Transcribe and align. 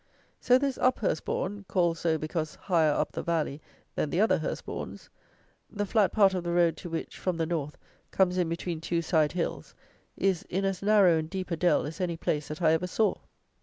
So 0.39 0.57
this 0.57 0.79
Up 0.79 1.01
hurstbourn 1.01 1.67
(called 1.67 1.95
so 1.95 2.17
because 2.17 2.55
higher 2.55 2.91
up 2.91 3.11
the 3.11 3.21
valley 3.21 3.61
than 3.93 4.09
the 4.09 4.19
other 4.19 4.39
Hurstbourns), 4.39 5.09
the 5.69 5.85
flat 5.85 6.11
part 6.11 6.33
of 6.33 6.43
the 6.43 6.51
road 6.51 6.75
to 6.77 6.89
which, 6.89 7.19
from 7.19 7.37
the 7.37 7.45
north, 7.45 7.77
comes 8.09 8.39
in 8.39 8.49
between 8.49 8.81
two 8.81 9.03
side 9.03 9.33
hills, 9.33 9.75
is 10.17 10.41
in 10.49 10.65
as 10.65 10.81
narrow 10.81 11.19
and 11.19 11.29
deep 11.29 11.51
a 11.51 11.55
dell 11.55 11.85
as 11.85 12.01
any 12.01 12.17
place 12.17 12.47
that 12.47 12.63
I 12.63 12.71
ever 12.71 12.87
saw. 12.87 13.13